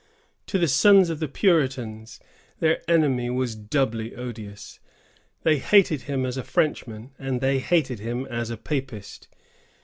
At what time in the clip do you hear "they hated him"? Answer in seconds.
5.43-6.25, 7.39-8.25